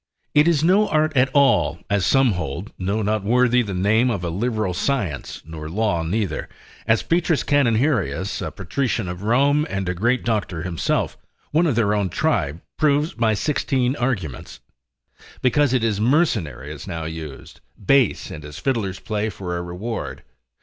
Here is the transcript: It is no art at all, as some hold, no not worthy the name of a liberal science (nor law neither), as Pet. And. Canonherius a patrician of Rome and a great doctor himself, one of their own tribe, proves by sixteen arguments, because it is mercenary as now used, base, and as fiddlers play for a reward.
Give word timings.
It 0.33 0.47
is 0.47 0.63
no 0.63 0.87
art 0.89 1.15
at 1.15 1.29
all, 1.31 1.77
as 1.87 2.07
some 2.07 2.31
hold, 2.31 2.73
no 2.79 3.03
not 3.03 3.23
worthy 3.23 3.61
the 3.61 3.75
name 3.75 4.09
of 4.09 4.23
a 4.23 4.31
liberal 4.31 4.73
science 4.73 5.43
(nor 5.45 5.69
law 5.69 6.01
neither), 6.01 6.49
as 6.87 7.03
Pet. 7.03 7.29
And. 7.29 7.45
Canonherius 7.45 8.41
a 8.41 8.49
patrician 8.49 9.07
of 9.07 9.21
Rome 9.21 9.67
and 9.69 9.87
a 9.87 9.93
great 9.93 10.23
doctor 10.25 10.63
himself, 10.63 11.17
one 11.51 11.67
of 11.67 11.75
their 11.75 11.93
own 11.93 12.09
tribe, 12.09 12.61
proves 12.79 13.13
by 13.13 13.35
sixteen 13.35 13.95
arguments, 13.95 14.59
because 15.43 15.71
it 15.71 15.83
is 15.83 16.01
mercenary 16.01 16.71
as 16.71 16.87
now 16.87 17.05
used, 17.05 17.61
base, 17.85 18.31
and 18.31 18.43
as 18.43 18.57
fiddlers 18.57 18.99
play 18.99 19.29
for 19.29 19.55
a 19.55 19.61
reward. 19.61 20.23